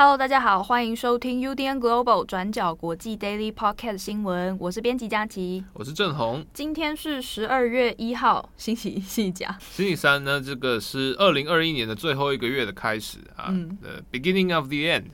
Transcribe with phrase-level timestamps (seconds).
[0.00, 4.56] Hello，大家好，欢迎收听 UDN Global 转角国际 Daily Podcast 新闻。
[4.60, 6.46] 我是编辑佳琪，我是郑红。
[6.54, 9.44] 今天是十二月一号，星期星期几？
[9.58, 10.40] 星期三呢？
[10.40, 13.46] 这个是二零二一年的最后一个月的开始啊。
[13.48, 15.06] 嗯，The beginning of the end。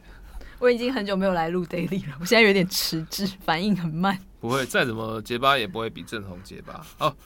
[0.59, 4.19] 我已经很久没有来录 Daily 了，我现在有点迟滞，反应很慢。
[4.39, 6.85] 不会，再怎么结巴也不会比郑红结巴。
[6.99, 7.17] 哦。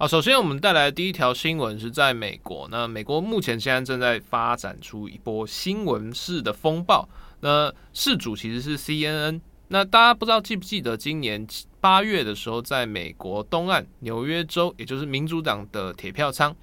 [0.00, 2.68] 好，首先我们带来的第一条新闻是在美国。
[2.70, 7.08] 那美国目前现在正在发展出一波新闻式的风暴。
[7.40, 9.40] 那事主其实是 CNN。
[9.66, 11.44] 那大家不知道记不记得，今年
[11.80, 16.54] 八月的时候，在美国东岸纽约州，也就是民主党的铁票仓。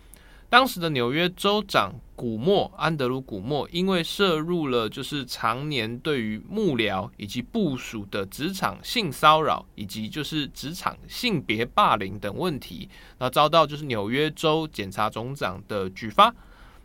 [0.49, 12.87] 当时的纽约州长古莫安德鲁古莫，因为涉入了就是常年对于幕僚以及部属的职场性骚扰，以及就是职场性别霸凌等问题，
[13.18, 16.34] 那遭到就是纽约州检察总长的举发。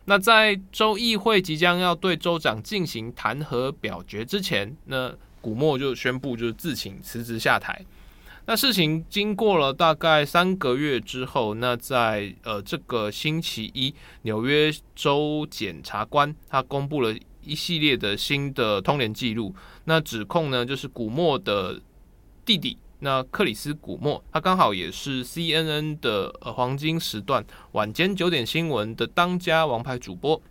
[0.05, 7.85] 那在州议会即将要对州长进行弹劾表决之前，那古莫就宣布就是自请辞职下台。
[8.47, 19.53] 那事情经过了大概三个月之后，那在呃这个星期一，纽约州检察官他公布了一系列的新的通联记录。
[19.85, 21.79] 那指控呢，就是古莫的
[22.43, 30.41] 弟弟，那克里斯古莫，他刚好也是 CNN 的呃黄金时段晚间九点新闻的当家王牌主播。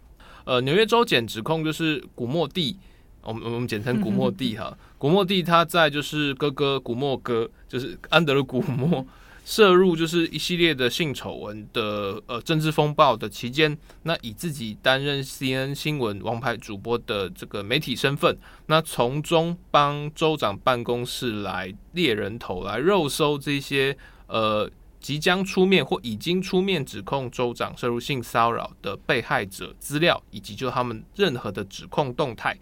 [0.44, 2.76] 呃，纽约州检指控就是古莫弟。
[3.22, 9.04] 我们我们简称古莫蒂哈，古莫蒂他在就是哥哥古莫哥，就是安德鲁古莫
[9.44, 23.96] 涉入就是一系列的性丑闻的呃政治风暴的期间，那以自己担任 CNN 新闻王牌主播的这个媒体身份，那从中帮州长办公室来猎人头，来肉搜这些
[24.28, 32.56] 呃即将出面或已经出面指控州长涉入性骚扰的被害者资料，以及就他们任何的指控动态。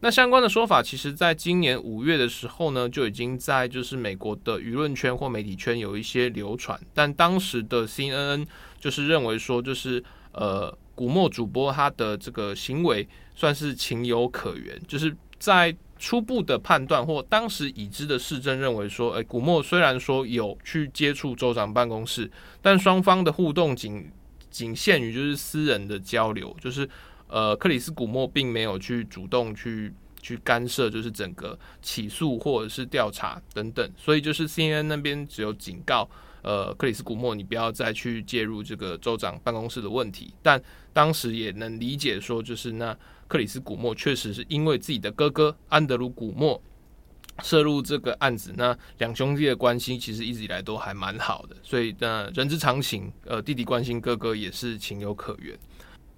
[0.00, 6.78] 那相关的说法，其实在今年五月的时候呢，就已经在就是美国的舆论圈或媒体圈有一些流传。
[6.92, 8.46] 但当时的 CNN
[8.78, 22.30] 就是认为说，就是呃，古莫主播他的这个行为算是情有可原，就是在初步的判断或当时已知的事证认为说，诶，古莫虽然说有去接触州长办公室，
[22.60, 24.10] 但双方的互动仅
[24.50, 26.86] 仅限于就是私人的交流，就是。
[27.28, 29.92] 呃，克里斯古莫并没有去主动去
[30.22, 36.08] 去干涉，就是整个起诉或者是调查等等，所以就是 CNN 那边只有警告，
[36.42, 40.32] 呃，克里斯古莫你不要再去介入这个州长办公室的问题。
[40.42, 40.60] 但
[40.92, 42.96] 当时也能理解说，就是那
[43.28, 46.60] 克里斯古莫确实是因为自己的哥哥安德鲁古莫
[47.42, 55.56] 涉入这个案子，那两兄弟的关系其实一直以来都还蛮好的，所以那人之常情，呃，弟弟关心哥哥也是情有可原。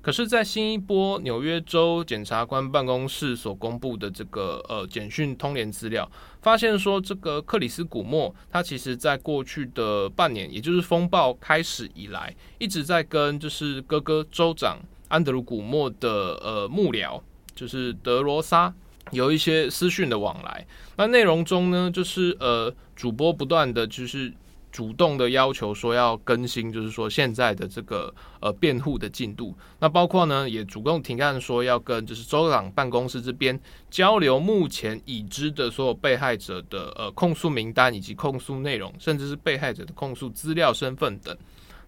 [0.09, 6.11] 可是，在新一波纽约州检察官办公室所公布的这个呃简讯通联资料，
[6.41, 16.11] 发现说，这个克里斯古莫他其实在过去的半年，也就是风暴开始以来，一直在跟就是哥哥州长安德鲁古莫的
[16.43, 17.21] 呃幕僚，
[17.55, 18.73] 就是德罗莎
[19.11, 20.67] 有一些私讯的往来。
[20.97, 24.33] 那内容中呢，就是呃主播不断的就是。
[24.71, 29.57] 主动的要求说要更新，就是说现在的这个呃辩护的进度。
[29.79, 33.59] 那包括呢，也主动提案说要跟就是州长办公室这边
[33.91, 41.37] 交流目前已知的所有被害者的呃控诉名单以及控诉内容，甚至是被害者的控诉资料、身份等。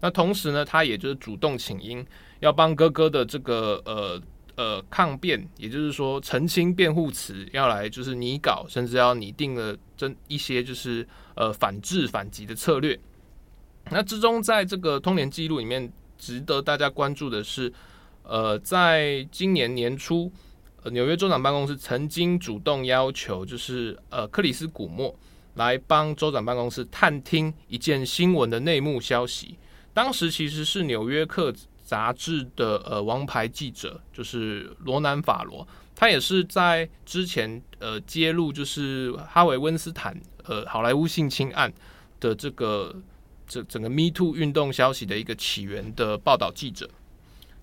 [0.00, 2.04] 那同时呢，他也就是主动请缨，
[2.40, 4.20] 要帮哥哥的这个呃。
[4.60, 13.00] 呃，抗辩，也就是说澄清辩护词，要来就是拟稿，甚至要拟定了真一些就是呃反制反击的策略。
[13.90, 17.72] 那之中，在这个通联记录里面，值得大家关注的是，
[18.22, 20.30] 呃，在今年年初，
[20.82, 25.18] 呃，纽约州长办公室曾经主动要求，就是呃克里斯古莫
[25.54, 29.56] 来帮州长办公室探听一件新闻的内幕消息。
[29.94, 31.50] 当时其实是纽约客。
[31.90, 35.66] 杂志的呃王牌记者就是罗南法罗，
[35.96, 41.72] 他也是在之前呃揭露就是哈维温斯坦呃好莱坞性侵案
[42.20, 42.94] 的这个
[43.44, 46.88] 这整个 Me Too 运动消息的一个起源的报道记者。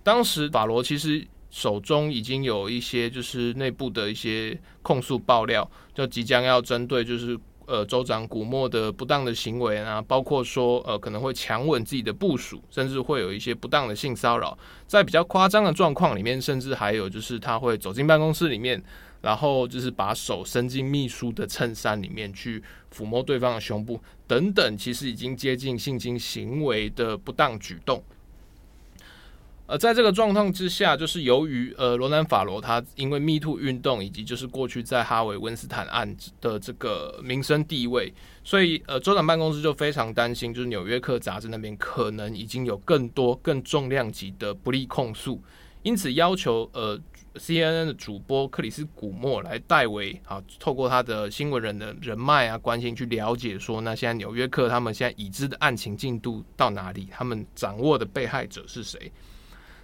[0.03, 18.81] 当时法罗其实手中已经有一些就是内部的一些控诉爆料，就即将要针对就是呃州长古默的不当的行为啊，包括说呃可能会强吻自己的部属，甚至会有一些不当的性骚扰，在比较夸张的状况里面，甚至还有就是他会走进办公室里面，
[19.21, 22.63] 然后就是把手伸进秘书的衬衫里面去
[22.95, 28.01] 抚摸对方的胸部等等，其实已经接近性侵行为的不当举动。
[29.67, 38.13] 呃，在这个状况之下，就是由于呃罗南法罗他因为 Me Too 运动以及就是过去在哈维温斯坦案的这个名声地位，
[38.45, 45.43] 所以呃州长办公室就非常担心，就是纽约客杂志那边可能已经有更多更重量级的不利控诉，
[45.83, 46.97] 因此要求呃
[47.35, 59.11] CNN 的主播克里斯古默来代为啊，透过他的新闻人的人脉啊关系去了解说，那现在纽约客他们现在已知的案情进度到哪里，他们掌握的被害者是谁。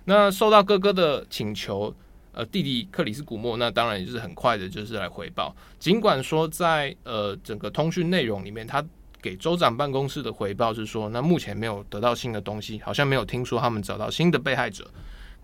[0.05, 1.93] 那受到哥哥的请求，
[2.33, 5.55] 呃，弟弟克里斯古默，那当然也是很快的，就是来回报。
[5.79, 8.83] 尽管说在呃整个通讯内容里面，他
[9.21, 14.89] 给州长办公室的回报是说，那目前没有得到新的东西，好像没有听说他们找到新的被害者。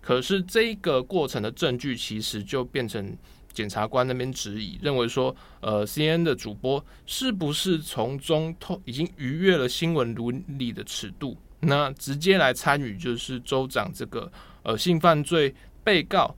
[0.02, 3.16] 可是这个过程的证据，其实就变成
[3.52, 14.30] 检察官那边质疑，认为说，呃，CNN 的主播是不是从中透已经逾越了新闻伦理的尺度，那直接来参与就是州长这个。
[14.62, 16.34] 呃，性犯罪被告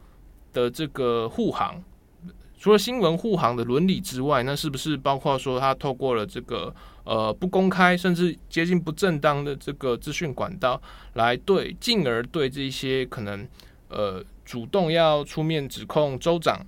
[0.52, 1.82] 的这个护航，
[2.58, 6.72] 除了新闻护航的伦理之外，那是不是包括说他透过了这个
[7.04, 10.80] 呃不公开甚至接近不正当的这个资讯管道，
[11.14, 13.46] 来对进而对这些可能
[13.88, 16.64] 呃主动要出面指控州长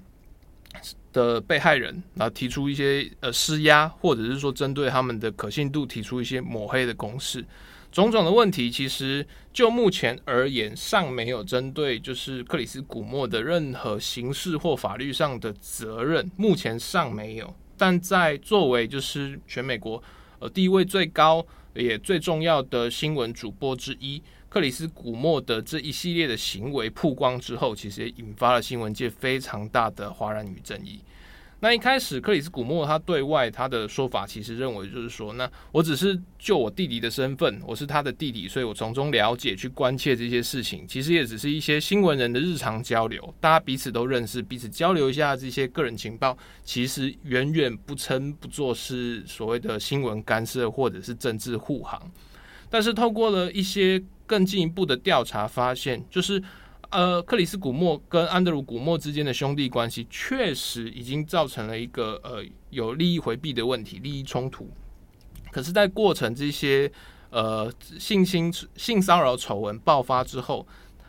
[1.12, 7.44] 的被害人，然后提出一些呃施压，或者是说针对他们的可信度提出一些抹黑的公式。
[7.94, 17.54] 种种的问题，其实就目前而言，尚没有针对就是克里斯古默的任何刑事或法律上的责任，目前尚没有。
[17.76, 20.02] 但在作为就是全美国
[20.40, 30.98] 呃地位最高也最重要的新闻主播之一，克里斯古默的这一系列的行为曝光之后，其实也引发了新闻界非常大的哗然与争议。
[31.64, 51.98] 那一开始，克里斯古默他对外他的说法，其实认为就是说，那我只是就我弟弟的身份，我是他的弟弟，所以我从中了解去关切这些事情，其实也只是一些新闻人的日常交流，大家彼此都认识，彼此交流一下这些个人情报，其实远远不称不作是所谓的新闻干涉或者是政治护航。
[52.68, 56.42] 但是透过了一些更进一步的调查，发现就是。
[56.94, 64.70] 呃，克里斯古默跟安德鲁古默之间的兄弟关系确实已经造成了一个呃有利益回避的问题，利益冲突。
[65.50, 66.88] 可是，在过程这些
[67.30, 67.68] 呃
[67.98, 70.64] 性侵、性骚扰丑闻爆发之后，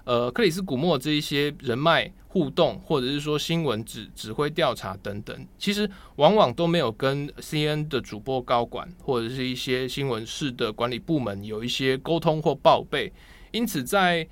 [0.06, 13.14] 呃，克里斯古默这一些人脉互动，或者是说新闻指指挥调查等等，其实往往都没有跟 C N 的主播高管或者是一些新闻室的管理部门有一些沟通或报备，
[13.52, 14.28] 因此在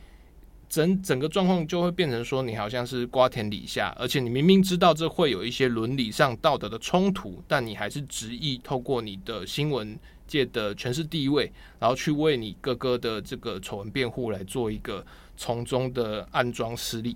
[0.73, 15.05] 整整个状况就会变成说，你好像是瓜田李下，而且你明明知道这会有一些伦理上道德的冲突，但你还是执意透过你的新闻界的权势地位，然后去为你哥哥的这个丑闻辩护，来做一个
[15.37, 17.15] 从中的安装失利。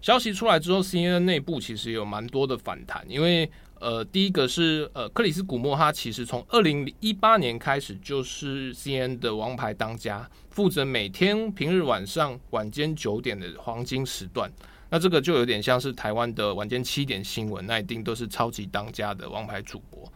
[0.00, 3.50] 消息出来之后，CNN 内部其实有蛮多的反弹，因为。
[3.82, 14.48] 呃，第一个是呃，克里斯古默，他其实从二零一八年开始就是 CNN 的王牌当家，负责每天平日晚上晚间九点的黄金时段。
[14.88, 20.10] 那这个就有点像是台湾的晚间七点新闻，那一定都是超级当家的王牌主播。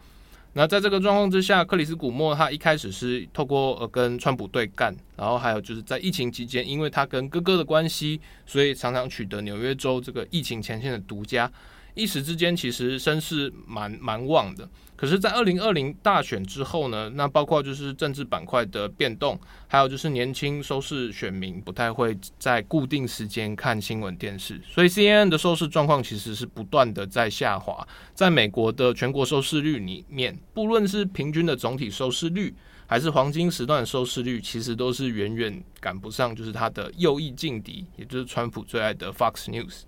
[0.53, 11.51] 那在这个状况之下，克里斯古默他一开始是透过呃跟川普对干，然后还有就是在疫情期间，因为他跟哥哥的关系，所以常常取得纽约州这个疫情前线的独家。
[11.97, 14.69] 一时之间，其实声势蛮蛮旺的。
[14.95, 27.87] 可是，在二零二零大选之后呢，那包括就是政治板块的变动，还有就是年轻收视选民不太会在固定时间看新闻电视，所以 CNN 的收视状况其实是不断的在下滑。
[28.15, 32.55] 在美国的全国收视率里面，不论是平均的总体收视率，
[32.87, 39.81] 还是黄金时段收视率，其实都是远远赶不上，就是它的右翼劲敌，也就是川普最爱的 Fox News。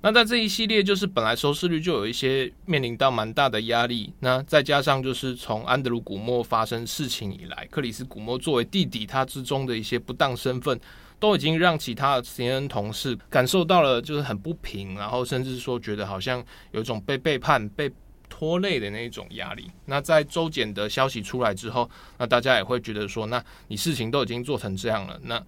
[0.00, 10.80] 那在这一系列，就是本来收视率就有一些面临到蛮大的压力，那再加上就是从安德鲁古默发生事情以来，克里斯古默作为弟弟，他之中的一些不当身份，
[11.20, 17.88] 都已经让其他的 CNN 同事感受到了就是很不平，然后甚至说觉得好像有一种被背叛、被
[18.28, 19.70] 拖累的那种压力。
[19.86, 25.40] 那在周检的消息出来之后，那大家也会觉得说，那你事情都已经做成这样了，那。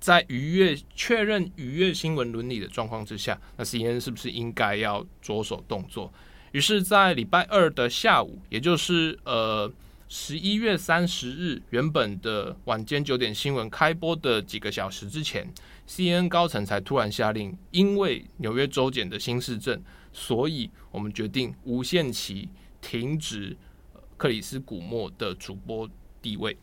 [0.00, 6.12] 在逾越确认逾越新闻伦理的状况之下，那 CNN 是不是应该要着手动作？
[6.52, 9.70] 于是，在礼拜二的下午，也就是呃
[10.08, 15.46] 十一月三十日，原本的晚间九点新闻开播的几个小时之前
[15.86, 22.48] ，CNN 高层才突然下令，因为纽约州检的新事证，所以我们决定无限期
[22.80, 23.54] 停止
[24.16, 25.86] 克里斯古莫的主播
[26.22, 26.56] 地位。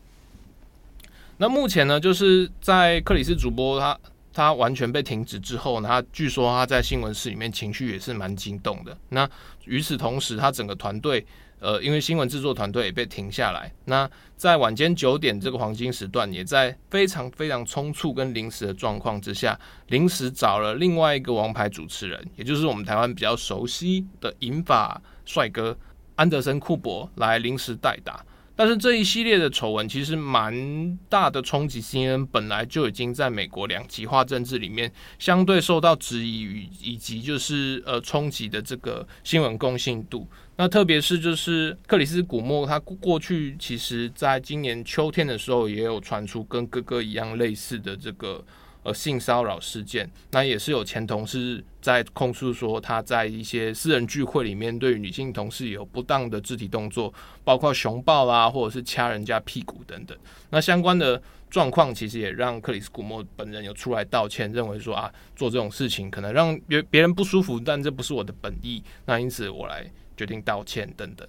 [1.38, 3.98] 那目前呢，就是在克里斯主播他
[4.32, 8.96] 他完全被停止之后呢，他据说他在新闻室里面情绪也是蛮激动的。
[9.10, 9.28] 那
[9.64, 11.26] 与此同时，他整个团队
[11.58, 13.72] 呃，因为新闻制作团队也被停下来。
[13.86, 25.76] 那在晚间九点这个黄金时段，也在非常非常匆促跟临时的状况之下，临时找了另外一个王牌主持人，也就是我们台湾比较熟悉的银发帅哥
[26.14, 28.22] 安德森库珀来临时代打。
[28.56, 40.26] 但是这一系列的丑闻其实蛮大的冲击，CNN 本来就已经在美国两极化政治里面相对受到质疑与以及就是呃冲击的这个新闻公信度。
[40.56, 48.42] 那特别是就是克里斯古莫，他过去其实在今年秋天的时候也有传出跟哥哥一样类似的这个。
[48.86, 57.12] 呃，性骚扰事件，那也是有前同事在控诉说，他在一些私人聚会里面对女性同事有不当的肢体动作，
[57.42, 60.16] 包括熊抱啦，或者是掐人家屁股等等。
[60.50, 69.84] 那相关的状况，其实也让克里斯古莫本人有出来道歉，认为说啊，做这种事情可能让别别人不舒服，但这不是我的本意，那因此我来
[70.16, 71.26] 决定道歉等等。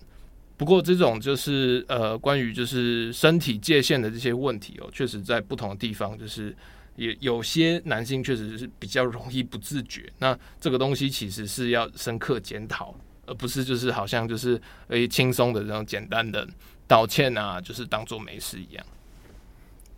[0.57, 6.55] 不过这种就是呃，关于就是身体界限的这些问题哦，确实在不同的地方就是。
[6.97, 12.93] 也有些男性确实是比较容易不自觉， 那这个东西其实是要深刻检讨，
[13.25, 16.45] 而不是就是好像就是诶轻松的这种简单的
[16.85, 18.85] 道歉啊，就是当做没事一样。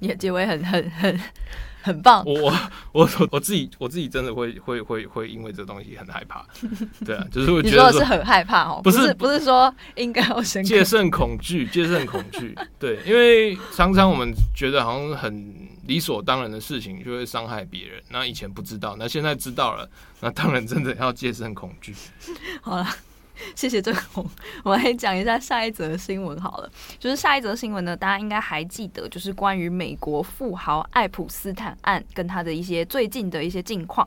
[0.01, 1.20] 你的结尾很很很。
[1.82, 2.53] 很棒，我我
[2.91, 6.46] 我我自己我自己真的会会会会因为这东西很害怕，
[7.06, 15.34] 对啊，就是我觉得是很害怕哦，不是不是说应该要深戒慎恐惧，戒慎恐惧，对，因为常常我们觉得好像很
[15.89, 19.89] 理所当然的事情就会伤害别人，那以前不知道，那现在知道了，
[20.22, 21.93] 那当然真的要戒慎恐惧。
[22.62, 22.88] 好了。
[23.55, 24.01] 谢谢这个，
[24.65, 26.69] 我来讲一下下一则新闻好了。
[27.00, 34.05] 就是下一则新闻呢，大家应该还记得，就是关于美国富豪爱普斯坦案跟他的一些最近的一些近况。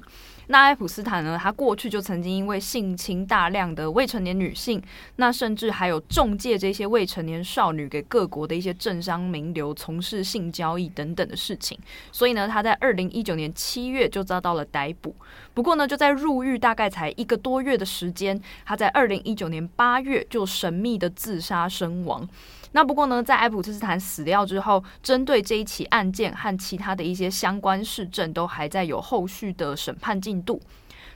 [0.48, 4.82] 那爱普斯坦呢，他过去就曾经因为性侵大量的未成年女性，
[5.16, 11.78] 那甚至还有中介这些未成年少女给各国的一些政商名流从事性交易等等的事情，
[12.10, 15.14] 所以呢，他在二零一九年七月就遭到了逮捕。
[15.54, 22.28] 不过呢，就在入狱大概才一个多月的时间，他在二零一九年八月就神秘的自杀身亡。
[22.72, 30.60] 那不过呢，在埃普斯坦死掉之后，针对这一起案件和其他的一些相关事证，都还在有后续的审判进度。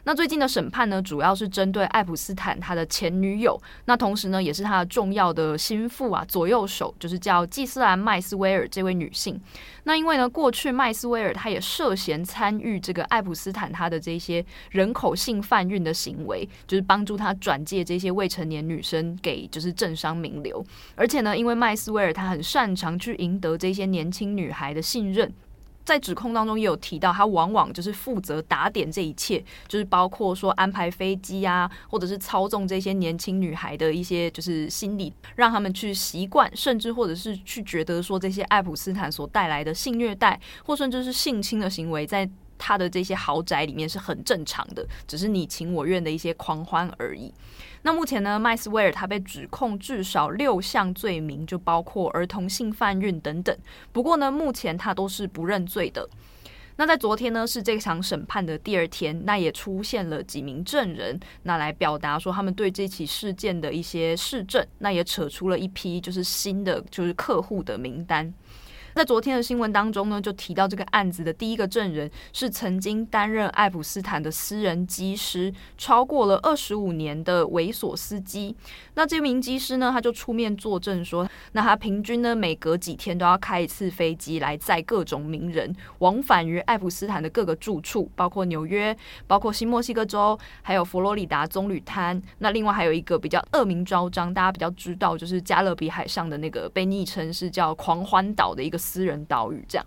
[0.06, 9.40] 那最近的审判呢，主要是针对爱普斯坦他的前女友，那同时呢，也是他的重要的心腹啊，左右手，就是叫季斯兰麦斯威尔这位女性。
[9.82, 25.32] 那因为呢，过去麦斯威尔他也涉嫌参与这个爱普斯坦他的这些人口性贩运的行为，就是帮助他转介这些未成年女生给就是政商名流，而且呢，因为麦斯威尔他很擅长去赢得这些年轻女孩的信任。
[25.86, 42.28] 在指控当中也有提到，他往往就是负责打点这一切，就是包括说安排飞机啊，或者是操纵这些年轻女孩的一些就是心理，让他们去习惯，甚至或者是去觉得说这些爱普斯坦所带来的性虐待，或甚至是性侵的行为，在
[42.58, 47.32] 他的这些豪宅里面是很正常的，只是你情我愿的一些狂欢而已。
[47.86, 53.56] 那目前呢，麦斯威尔他被指控至少六项罪名，就包括儿童性贩运等等。
[53.92, 56.08] 不过呢，目前他都是不认罪的。
[56.78, 68.34] 那在昨天呢，是这场审判的第二天，那也出现了几名证人，那来表达说他们对这起事件的一些事证，那也扯出了一批就是新的就是客户的名单。
[68.96, 78.56] 在昨天的新闻当中呢，就提到这个案子的第一个证人是曾经担任爱普斯坦的私人机师超过了二十五年的维索斯基。
[78.94, 92.18] 那这名机师呢，他就出面作证说，那他平均呢每隔几天都要开一次飞机来载各种名人往返于爱普斯坦的各个住处，包括纽约、包括新墨西哥州，还有佛罗里达棕榈滩。
[92.38, 98.80] 那另外还有一个比较恶名昭彰，大家比较知道，就是加勒比海上的那个被昵称是叫狂欢岛的一个。
[98.86, 99.86] 私人岛屿这样，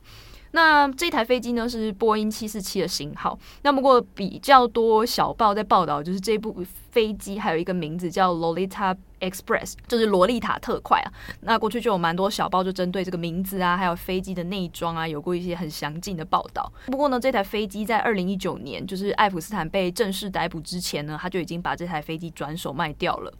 [0.51, 3.37] 那这台飞机呢是波音七四七的型号。
[3.61, 11.07] 那不过比较多小报在报道，就是这部飞机还有一个名字叫 Lolita Express，就是萝莉塔特快啊。
[11.41, 16.71] 那过去就有蛮多小报就针对这个名字啊，还有飞机的内装啊，有过一些很详尽的报道。
[16.87, 23.31] 不过呢，这台飞机在二零一九年，就是爱普斯坦被正式逮捕之前呢，他就已经把这台飞机转手卖掉了。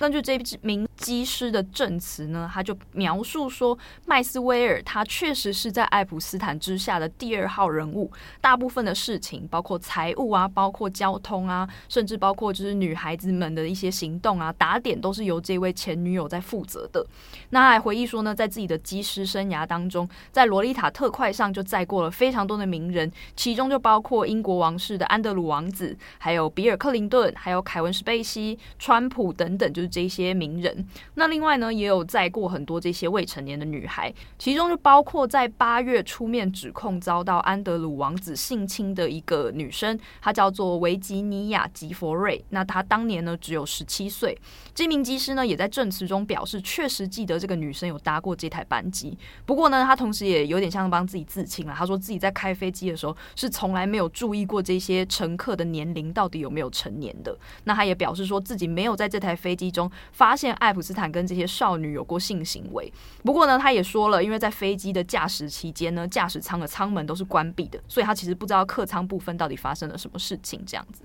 [0.00, 17.06] 根据这名机师的证词呢，他就描述说，麦斯威尔他确实是在爱普斯坦之下的第二号人物，大部分的事情，包括财务啊，包括交通啊，甚至包括就是女孩子们的一些行动啊，打点都是由这位前女友在负责的。
[17.50, 29.89] 那还回忆说呢，在自己的机师生涯当中，在罗丽塔特快上就载过了非常多的名人，其中就包括英国王室的安德鲁王子，还有比尔克林顿，还有凯文史贝西、川普等等，就是。
[29.90, 42.42] 这些名人，那另外呢，也有载过很多这些未成年的女孩，其中就包括在八月出面指控遭到安德鲁王子性侵的一个女生，她叫做维吉尼亚·吉佛瑞。
[42.50, 44.38] 那她当年呢只有十七岁。
[44.74, 49.18] 这名机师呢也在证词中表示，确实记得这个女生有搭过这台班机。
[49.44, 51.74] 不过呢，他同时也有点像帮自己自清了。
[51.76, 57.36] 他说自己在开飞机的时候是从来没有注意过这些乘客的年龄到底有没有成年的。
[57.64, 59.79] 那他也表示说自己没有在这台飞机中。
[60.10, 71.04] 发现爱普斯坦跟这些少女有过性行为，不过呢，他也说了，因为在飞机的驾驶期间呢，驾驶舱的舱门都是关闭的，所以他其实不知道客舱部分到底发生了什么事情，这样子。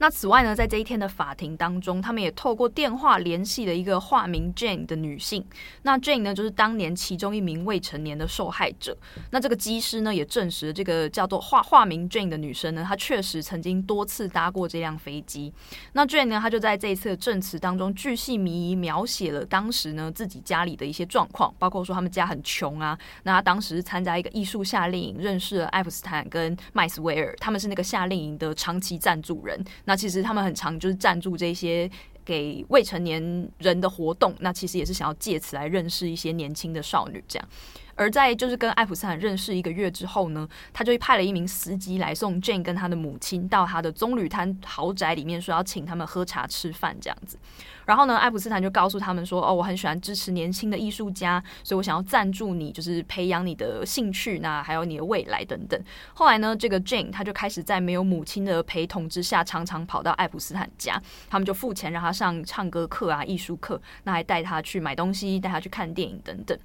[0.00, 5.44] 那此外呢，在这一天的法庭当中，他们也透过电话联系了一个化名 Jane 的女性。
[5.82, 8.96] 那 Jane 呢，就是当年其中一名未成年的受害者。
[9.30, 15.52] 那这个机师呢，也证实了这个叫做化化名 Jane 的女生呢，她确实曾经多次搭过这辆飞机。
[15.92, 22.98] 那 Jane 呢，她就在这一次的证词当中，巨细靡遗描写了当时呢自己家里的一些状况，包括说他们家很穷啊。
[23.24, 29.62] 那她当时参加一个艺术夏令营，认识了爱普斯坦跟麦斯威尔，他们是那个夏令营的长期赞助人。
[29.90, 31.90] 那其实他们很常就是赞助这些
[32.24, 33.20] 给未成年
[33.58, 37.48] 人的活动，那其实也是想要借此来认识一些年轻的少女这样。
[37.94, 47.38] 而在就是跟爱普斯坦认识一个月之后呢，他就派了一名司机来送 Jane 跟他的母亲到他的棕榈滩豪宅里面，说要请他们喝茶吃饭这样子。
[47.86, 55.80] 然后呢，爱普斯坦就告诉他们说：“哦，我很喜欢支持年轻的艺术家，所以我想要赞助你，就是培养你的兴趣，那还有你的未来等等。”
[56.14, 66.56] 后来呢，这个 Jane 他就开始在没有母亲的陪同之下，常常跑到爱普斯坦家，他们就付钱让他上唱歌课啊、艺术课，那还带他去买东西，带他去看电影等等。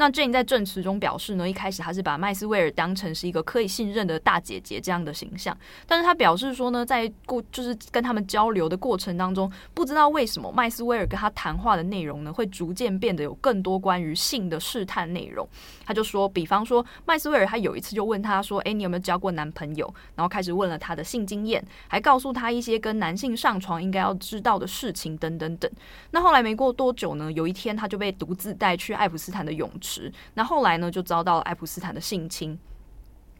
[0.00, 5.56] 那 Jane 在证词中表示呢，一开始他是把麦斯威尔当成是一个可以信任的大姐姐这样的形象，
[5.88, 15.44] 但是他表示说呢，在过就是跟他们交流的过程当中，不知道为什么麦斯威尔跟他谈话的内容呢，会逐渐变得有更多关于性的试探内容。
[15.84, 25.68] 他就说，比方说麦斯威尔他有一次就问他说：“诶，你有没有交过男朋友？”然后开始问了他的性经验，还告诉他一些跟男性上床应该要知道的事情等等等。
[26.12, 29.87] 那后来没过多久呢，有一天他就被独自带去爱普斯坦的泳池。
[30.34, 32.58] 那后来呢，就遭到了爱普斯坦的性侵。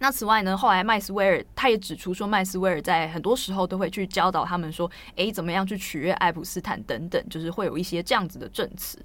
[0.00, 8.96] 那此外呢，后来麦斯威尔他也指出说，麦斯威尔在很多时候都会去教导他们说，诶，怎么样去取悦爱普斯坦等等，就是会有一些这样子的证词。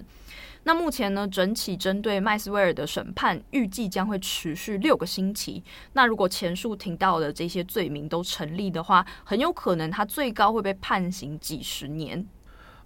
[0.62, 5.62] 那目前呢，整起针对麦斯威尔的审判预计将会持续六个星期。
[5.94, 12.24] 那如果前述提到的这些罪名都成立的话，很有可能他最高会被判刑几十年。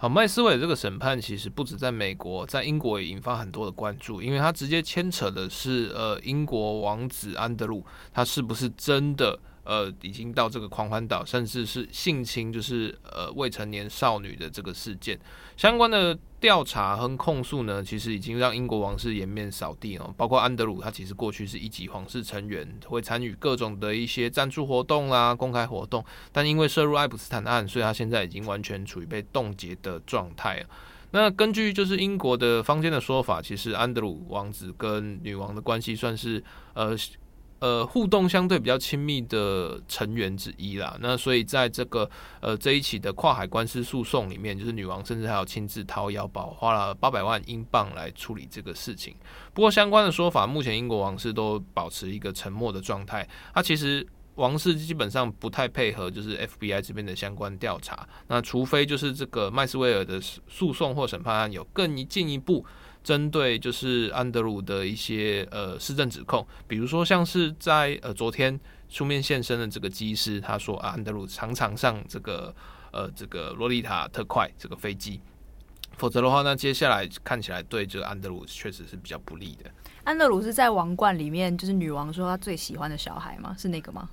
[0.01, 9.37] 好，麦斯威尔这个审判其实不止在美国，在英国也引发很多的关注，因为他直接牵扯的是呃英国王子安德鲁，他是不是真的？
[9.69, 15.21] 呃，已经到这个狂欢岛，甚至是性侵，就是呃未成年少女的这个事件
[15.59, 20.15] 相关的调查和控诉呢，其实已经让英国王室颜面扫地哦。
[20.17, 26.03] 包括安德鲁，他其实过去是一级皇室成员，会参与各种的一些赞助活动啦、公开活动，
[26.33, 30.65] 但因为涉入爱普斯坦案，所以他现在已经完全处于被冻结的状态。
[31.11, 36.97] 那根据就是英国的坊间的说法，其实安德鲁王子跟女王的关系算是呃。
[37.61, 40.97] 呃，互动相对比较亲密的成员之一啦。
[41.01, 42.09] 那所以在这个
[42.41, 49.15] 呃这一起的跨海官司诉讼里面，就是女王甚至还有亲自掏腰包，花了八百万英镑来处理这个事情。
[49.53, 53.29] 不过相关的说法，目前英国王室都保持一个沉默的状态。
[53.53, 58.09] 他其实王室基本上不太配合，就是 FBI 这边的相关调查。
[58.29, 62.65] 那除非就是这个麦斯威尔的诉讼或审判案有更进一步。
[63.09, 72.55] 针对就是安德鲁的一些呃市政指控，比如说像是在呃昨天出面现身的这个机师，他说啊，安德鲁常常上这个
[72.93, 75.19] 呃这个洛丽塔特快这个飞机。
[75.97, 79.71] 否则的话，那接下来看起来对这个安德鲁确实是比较不利的。
[80.05, 83.57] 安德鲁是在王冠里面，就是女王说她最喜欢的小孩吗？
[83.59, 84.07] 是那个吗？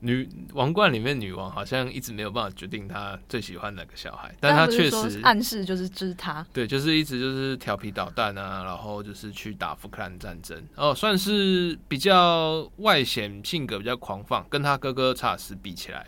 [0.00, 16.06] 女王冠里面女王好像一直没有办法决定她最喜欢哪个小孩，但她确实暗示就是就是他，对，就是一直就是调皮捣蛋啊，然后就是去打福克兰战争哦，算是比较外显，性格比较狂放，跟他哥哥查尔斯比起来。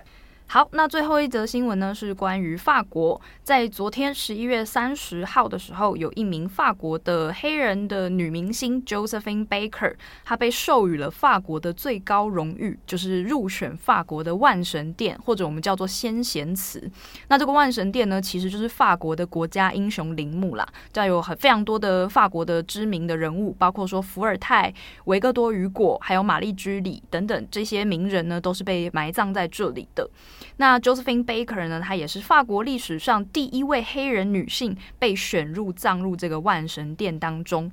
[0.52, 3.20] 好，那最后一则新闻呢，是关于法国。
[3.44, 16.90] 在昨天十一月三十号的时候，有一名法国的黑人的女明星 Josephine Baker，她被授予了法国的最高荣誉，就是入选法国的万神殿，或者我们叫做先贤祠。
[17.28, 30.10] 那这个万神殿呢，其实就是法国的国家英雄陵墓啦，这有很非常多的法国的知名的人物，包括说伏尔泰、维克多·雨果，还有玛丽居里等等这些名人呢，都是被埋葬在这里的。
[30.56, 37.70] 那 Josephine Baker 呢，她也是法国历史上第一位黑人女性被选入葬入这个万神殿当中。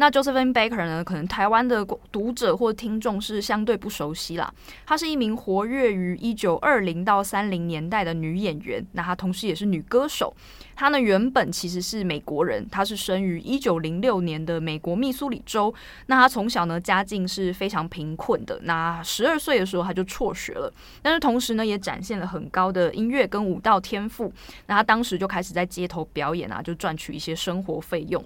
[0.00, 4.50] 那 Josephine Baker 呢，可能台湾的读者或听众是相对不熟悉啦。
[4.86, 10.34] 她是一名活跃于一九二零到三零年代的女演员，那她同时也是女歌手。
[10.74, 15.72] 她呢原本其实是美国人，她是生于一九零六年的美国密苏里州。
[16.06, 24.32] 那她从小呢家境是非常贫困的，那十二岁的时候她就辍学了，但是同时呢也展现了很高的音乐跟舞蹈天赋。
[24.66, 28.24] 那她当时就开始在街头表演啊，就赚取一些生活费用。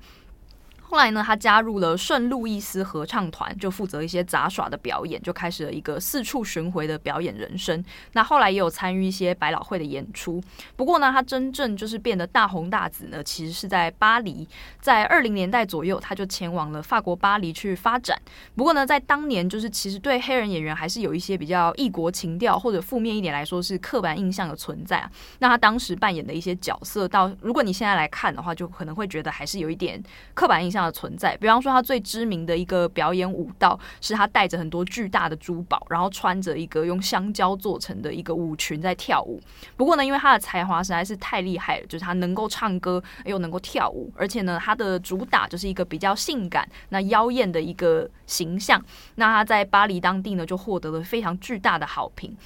[0.94, 7.84] 后来呢，他加入了圣路易斯合唱团，就负责一些杂耍的表演，就开始了一个四处巡回的表演人生。
[8.12, 10.40] 那后来也有参与一些百老汇的演出。
[10.76, 14.46] 不过呢，他真正就是变得大红大紫呢，其实是在巴黎，
[14.80, 18.16] 在二零年代左右，他就前往了法国巴黎去发展。
[18.54, 25.10] 不过呢，在当年，就是其实对黑人演员还是有一些比较异国情调，或者负面一点来说是刻板印象的存在啊。
[25.40, 30.00] 那他当时扮演的一些角色，到如果你现在来看的话，就可能会觉得还是有一点
[30.34, 39.40] 刻板印象的存在，比方说他最知名的一个表演舞蹈，是他带着很多巨大的珠宝，然后穿着一个用香蕉做成的一个舞裙在跳舞。
[39.76, 48.82] 不过呢，因为他的才华实在是太厉害了，就是他能够唱歌又能够跳舞，而且呢，他的主打就是一个比较性感、那妖艳的一个形象。
[49.16, 52.36] 那他在巴黎当地呢，就获得了非常巨大的好评。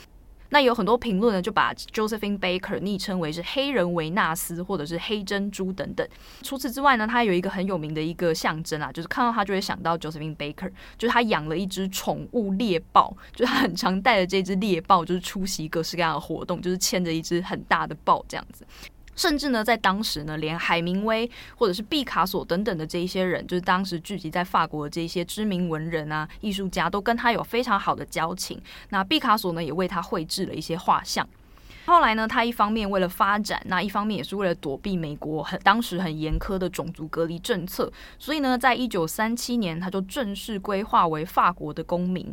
[0.50, 6.06] 那有很多评论呢，就把 Josephine Baker 昵称为是黑人维纳斯或者是黑珍珠等等。
[6.42, 18.66] 除此之外呢，他有一个很有名的一个象征啊，就是看到他就会想到 Josephine Baker，就是他养了一只宠物猎豹，就是他很常带着这只猎豹，就是出席各式各样的活动，就是牵着一只很大的豹这样子。
[19.18, 28.62] 甚至呢，在当时呢，连海明威或者是毕卡索等等的这一些人，就是当时聚集在法国的这一些知名文人啊、艺术家，都跟他有非常好的交情。
[28.90, 31.28] 那毕卡索呢，也为他绘制了一些画像。
[31.86, 42.32] 后来呢，他一方面为了发展，那一方面也是为了躲避美国很当时很严苛的种族隔离政策，所以呢，在一九三七年，他就正式规划为法国的公民。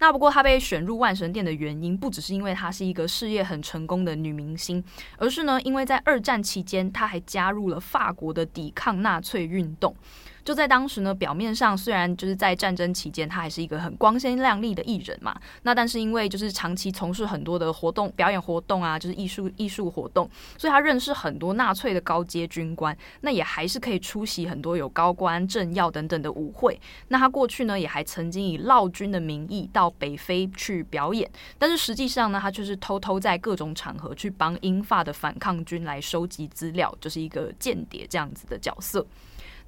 [0.00, 4.82] 那不过，她被选入万神殿的原因，不只是因为她是一个事业很成功的女明星，
[5.18, 9.94] 而是呢，因为在二战期间，她还加入了法国的抵抗纳粹运动。
[10.44, 15.38] 就在当时呢，表面上虽然就是在战争期间，他还是一个很光鲜亮丽的艺人嘛。
[15.62, 22.96] 那但是因为就是长期从事很多的活动、表演活动啊，就是艺术艺术活动，所以他认识很多纳粹的高阶军官。
[23.20, 26.80] 那也还是可以出席很多有高官政要等等的舞会。
[27.08, 39.06] 那他过去呢，也还曾经以劳军的名义到北非去表演，但是实际上呢，他就是偷偷在各种场合去帮英法的反抗军来收集资料，就是一个间谍这样子的角色。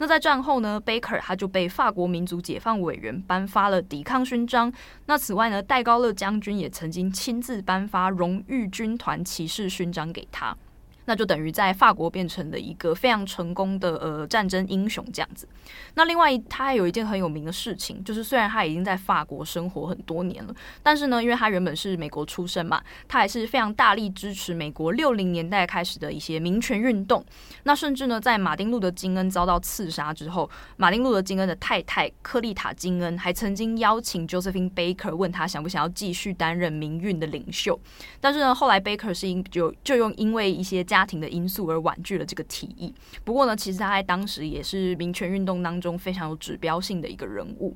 [0.02, 4.72] 那在战后呢，Baker 他就被法国民族解放委员颁发了抵抗勋章。
[5.06, 10.56] 那此外呢，戴高乐将军也曾经亲自颁发荣誉军团骑士勋章给他。
[11.04, 15.48] 那就等于在法国变成了一个非常成功的呃战争英雄这样子。
[15.94, 27.24] 那另外他还有一件很有名的事情，就是虽然他已经在法国生活很多年了，但是呢，因为他原本是美国出生嘛，他还是非常大力支持美国六零年代开始的一些民权运动。
[27.64, 37.78] 那甚至呢，在马丁路德金恩遭到刺杀之后，马丁路德金恩的太太克丽塔金恩还曾经邀请 Josephine Baker 问他想不想要继续担任民运的领袖。
[38.20, 42.94] 但是呢，后来 Baker 是因就就用因为一些家庭的因素而婉拒了这个提议。
[43.24, 47.74] 不过呢，其实他在当时也是民权运动当中非常有指标性的一个人物。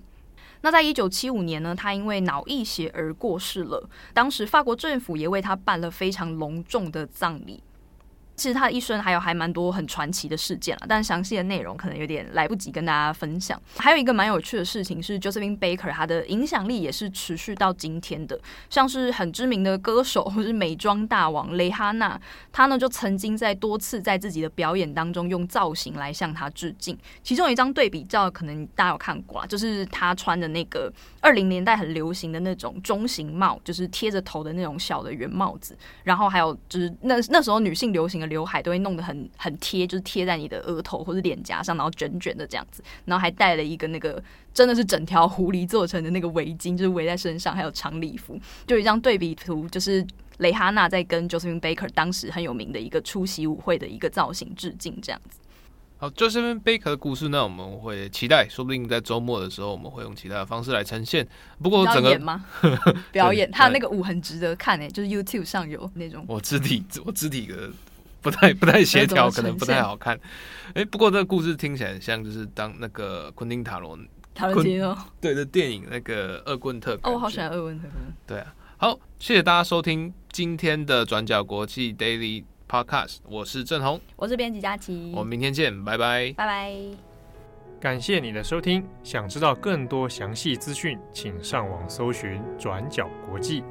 [0.61, 3.89] 那在一九七五年呢，他因为脑溢血而过世了。
[4.13, 7.63] 当时法国政府也为他办了非常隆重的葬礼。
[8.37, 13.61] 其实他的一生还有还蛮多很传奇的事件啊，但详细的内容可能有点来不及跟大家分享。
[13.79, 22.21] 还有一个蛮有趣的事情是，Josephine Baker 她的影响力也是持续到今天的，像是很知名的歌手 或是美妆大王蕾哈娜，
[22.53, 26.95] 她呢就曾经在多次在自己的表演当中用造型来向她致敬。
[27.23, 38.26] 其中有一张对比照，可能大家有看过啊，就是她穿的那个二零年代很流行的那种中型帽，就是贴着头的那种小的圆帽子，然后还有就是那那时候女性流行的。
[38.27, 50.07] 刘海都会弄得很很贴，就是贴在你的额头或者脸颊上，然后卷卷的这样子，然后还戴了一个那个真的是整条狐狸做成的那个围巾，就是围在身上，还有长礼服，就一张对比图，就是
[50.39, 55.39] 蕾哈娜在跟 Josephine Baker 当时很有名的一个出席舞会的一个造型致敬，这样子。
[55.99, 61.27] 好，Josephine Baker 的故事呢，我们会期待，说不定在周末的时候，我们会用其他的方式来呈现。
[61.63, 62.45] 不过整个表演吗？
[63.11, 66.23] 表演，他的那个舞很值得看诶、欸，就是 YouTube 上有那种。
[66.29, 67.71] 我肢体，我肢体的。
[68.27, 70.17] 不太不太协 调，可能不太好看。
[70.71, 73.97] 哎、欸，不过这个故事听起来很像，就是当那个昆汀塔罗
[74.35, 77.87] 塔伦提诺对的电影那个恶棍特哦，我好喜欢恶棍特。
[78.27, 86.75] 对啊，好，谢谢大家收听今天的转角国际 Daily Podcast，我是郑红，我是编辑佳琪，我们明天见，拜拜，拜拜。
[87.79, 93.63] 感谢你的收听，想知道更多详细资讯，请上网搜寻转角国际。